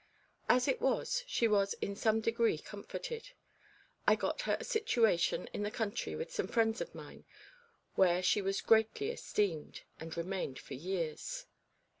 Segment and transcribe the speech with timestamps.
[0.49, 3.33] As it was, she was in some degree comforted.
[4.07, 7.23] I got her a situation in the country with some friends of mine,
[7.93, 11.45] where she was greatly esteemed, and remained for years.